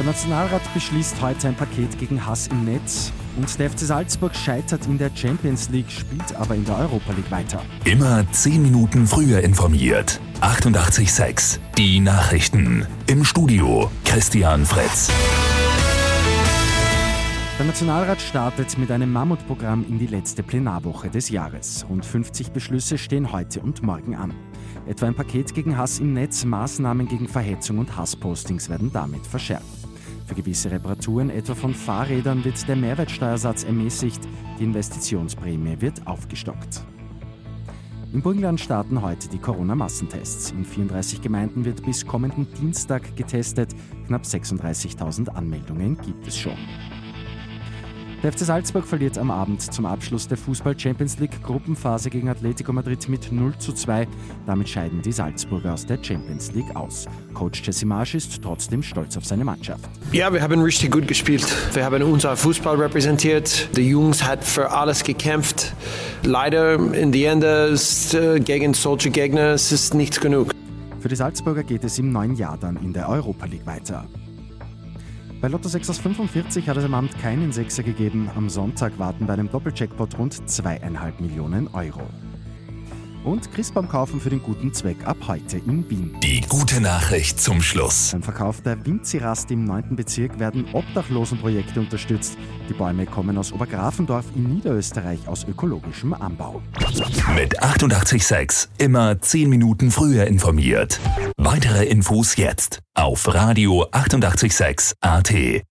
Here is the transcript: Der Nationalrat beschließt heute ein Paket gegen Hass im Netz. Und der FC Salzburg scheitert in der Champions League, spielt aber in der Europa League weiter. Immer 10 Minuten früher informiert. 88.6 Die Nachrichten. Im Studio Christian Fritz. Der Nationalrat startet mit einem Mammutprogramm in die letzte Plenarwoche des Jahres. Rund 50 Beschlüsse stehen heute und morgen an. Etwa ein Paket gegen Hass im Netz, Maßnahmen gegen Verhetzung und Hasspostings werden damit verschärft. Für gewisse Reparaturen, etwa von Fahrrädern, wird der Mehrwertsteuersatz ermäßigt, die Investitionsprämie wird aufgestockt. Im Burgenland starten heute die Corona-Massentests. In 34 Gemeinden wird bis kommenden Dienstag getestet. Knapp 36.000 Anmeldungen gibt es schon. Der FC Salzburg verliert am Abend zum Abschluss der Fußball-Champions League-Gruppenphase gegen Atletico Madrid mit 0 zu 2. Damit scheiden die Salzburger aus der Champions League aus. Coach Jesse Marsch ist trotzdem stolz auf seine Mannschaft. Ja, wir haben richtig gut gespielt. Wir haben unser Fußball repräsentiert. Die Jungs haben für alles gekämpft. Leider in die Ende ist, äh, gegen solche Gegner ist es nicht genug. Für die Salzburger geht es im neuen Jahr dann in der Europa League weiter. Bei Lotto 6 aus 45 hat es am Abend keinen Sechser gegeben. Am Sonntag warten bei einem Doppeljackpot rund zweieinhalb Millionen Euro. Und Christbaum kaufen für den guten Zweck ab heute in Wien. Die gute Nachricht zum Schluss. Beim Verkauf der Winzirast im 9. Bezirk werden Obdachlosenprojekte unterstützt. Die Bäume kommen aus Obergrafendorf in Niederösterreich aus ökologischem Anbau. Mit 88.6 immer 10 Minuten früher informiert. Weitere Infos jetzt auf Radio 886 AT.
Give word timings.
Der 0.00 0.06
Nationalrat 0.06 0.62
beschließt 0.72 1.20
heute 1.20 1.48
ein 1.48 1.54
Paket 1.54 1.98
gegen 1.98 2.24
Hass 2.24 2.46
im 2.46 2.64
Netz. 2.64 3.12
Und 3.36 3.58
der 3.58 3.68
FC 3.68 3.80
Salzburg 3.80 4.34
scheitert 4.34 4.86
in 4.86 4.96
der 4.96 5.10
Champions 5.14 5.68
League, 5.68 5.90
spielt 5.90 6.34
aber 6.36 6.54
in 6.54 6.64
der 6.64 6.78
Europa 6.78 7.12
League 7.12 7.30
weiter. 7.30 7.60
Immer 7.84 8.24
10 8.32 8.62
Minuten 8.62 9.06
früher 9.06 9.40
informiert. 9.40 10.18
88.6 10.40 11.58
Die 11.76 12.00
Nachrichten. 12.00 12.86
Im 13.08 13.26
Studio 13.26 13.90
Christian 14.06 14.64
Fritz. 14.64 15.12
Der 17.58 17.66
Nationalrat 17.66 18.22
startet 18.22 18.78
mit 18.78 18.90
einem 18.90 19.12
Mammutprogramm 19.12 19.84
in 19.86 19.98
die 19.98 20.06
letzte 20.06 20.42
Plenarwoche 20.42 21.10
des 21.10 21.28
Jahres. 21.28 21.84
Rund 21.90 22.06
50 22.06 22.52
Beschlüsse 22.52 22.96
stehen 22.96 23.32
heute 23.32 23.60
und 23.60 23.82
morgen 23.82 24.16
an. 24.16 24.32
Etwa 24.86 25.08
ein 25.08 25.14
Paket 25.14 25.52
gegen 25.52 25.76
Hass 25.76 25.98
im 25.98 26.14
Netz, 26.14 26.46
Maßnahmen 26.46 27.06
gegen 27.06 27.28
Verhetzung 27.28 27.76
und 27.76 27.98
Hasspostings 27.98 28.70
werden 28.70 28.90
damit 28.94 29.26
verschärft. 29.26 29.79
Für 30.30 30.36
gewisse 30.36 30.70
Reparaturen, 30.70 31.28
etwa 31.28 31.56
von 31.56 31.74
Fahrrädern, 31.74 32.44
wird 32.44 32.68
der 32.68 32.76
Mehrwertsteuersatz 32.76 33.64
ermäßigt, 33.64 34.20
die 34.60 34.62
Investitionsprämie 34.62 35.80
wird 35.80 36.06
aufgestockt. 36.06 36.84
Im 38.12 38.22
Burgenland 38.22 38.60
starten 38.60 39.02
heute 39.02 39.28
die 39.28 39.40
Corona-Massentests. 39.40 40.52
In 40.52 40.64
34 40.64 41.20
Gemeinden 41.20 41.64
wird 41.64 41.84
bis 41.84 42.06
kommenden 42.06 42.46
Dienstag 42.60 43.16
getestet. 43.16 43.74
Knapp 44.06 44.22
36.000 44.22 45.30
Anmeldungen 45.30 46.00
gibt 46.00 46.28
es 46.28 46.38
schon. 46.38 46.58
Der 48.22 48.30
FC 48.30 48.40
Salzburg 48.40 48.86
verliert 48.86 49.16
am 49.16 49.30
Abend 49.30 49.62
zum 49.62 49.86
Abschluss 49.86 50.28
der 50.28 50.36
Fußball-Champions 50.36 51.18
League-Gruppenphase 51.20 52.10
gegen 52.10 52.28
Atletico 52.28 52.70
Madrid 52.70 53.08
mit 53.08 53.32
0 53.32 53.56
zu 53.56 53.72
2. 53.72 54.06
Damit 54.44 54.68
scheiden 54.68 55.00
die 55.00 55.10
Salzburger 55.12 55.72
aus 55.72 55.86
der 55.86 55.98
Champions 56.02 56.52
League 56.52 56.76
aus. 56.76 57.06
Coach 57.32 57.62
Jesse 57.64 57.86
Marsch 57.86 58.14
ist 58.14 58.42
trotzdem 58.42 58.82
stolz 58.82 59.16
auf 59.16 59.24
seine 59.24 59.42
Mannschaft. 59.42 59.88
Ja, 60.12 60.30
wir 60.34 60.42
haben 60.42 60.60
richtig 60.60 60.90
gut 60.90 61.08
gespielt. 61.08 61.46
Wir 61.72 61.82
haben 61.82 62.02
unser 62.02 62.36
Fußball 62.36 62.76
repräsentiert. 62.76 63.74
Die 63.74 63.88
Jungs 63.88 64.22
haben 64.22 64.42
für 64.42 64.70
alles 64.70 65.02
gekämpft. 65.02 65.72
Leider 66.22 66.74
in 66.74 67.12
die 67.12 67.24
Ende 67.24 67.70
ist, 67.72 68.12
äh, 68.12 68.38
gegen 68.38 68.74
solche 68.74 69.08
Gegner 69.08 69.54
ist 69.54 69.72
es 69.72 69.94
nicht 69.94 70.20
genug. 70.20 70.50
Für 71.00 71.08
die 71.08 71.16
Salzburger 71.16 71.62
geht 71.62 71.84
es 71.84 71.98
im 71.98 72.12
neuen 72.12 72.36
Jahr 72.36 72.58
dann 72.58 72.76
in 72.76 72.92
der 72.92 73.08
Europa 73.08 73.46
League 73.46 73.64
weiter. 73.64 74.06
Bei 75.40 75.48
Lotto 75.48 75.70
6 75.70 75.88
aus 75.88 75.98
45 75.98 76.68
hat 76.68 76.76
es 76.76 76.84
am 76.84 76.92
Abend 76.92 77.18
keinen 77.18 77.50
Sechser 77.50 77.82
gegeben. 77.82 78.28
Am 78.36 78.50
Sonntag 78.50 78.98
warten 78.98 79.26
bei 79.26 79.32
einem 79.32 79.50
Doppeljackpot 79.50 80.18
rund 80.18 80.50
zweieinhalb 80.50 81.18
Millionen 81.18 81.66
Euro. 81.68 82.02
Und 83.24 83.50
Christbaum 83.52 83.88
kaufen 83.88 84.20
für 84.20 84.28
den 84.28 84.42
guten 84.42 84.74
Zweck 84.74 85.06
ab 85.06 85.16
heute 85.26 85.56
in 85.56 85.88
Wien. 85.88 86.14
Die 86.22 86.42
gute 86.42 86.82
Nachricht 86.82 87.40
zum 87.40 87.62
Schluss. 87.62 88.10
Beim 88.12 88.22
Verkauf 88.22 88.60
der 88.60 88.84
Winzirast 88.84 89.50
im 89.50 89.64
9. 89.64 89.96
Bezirk 89.96 90.38
werden 90.38 90.66
Obdachlosenprojekte 90.74 91.80
unterstützt. 91.80 92.36
Die 92.68 92.74
Bäume 92.74 93.06
kommen 93.06 93.38
aus 93.38 93.50
Obergrafendorf 93.50 94.26
in 94.36 94.44
Niederösterreich 94.44 95.26
aus 95.26 95.46
ökologischem 95.48 96.12
Anbau. 96.12 96.60
Mit 97.34 97.62
88.6 97.62 98.68
immer 98.76 99.18
10 99.18 99.48
Minuten 99.48 99.90
früher 99.90 100.26
informiert. 100.26 101.00
Weitere 101.42 101.86
Infos 101.86 102.36
jetzt 102.36 102.80
auf 102.92 103.26
Radio 103.32 103.86
886 103.92 104.92
AT. 105.00 105.69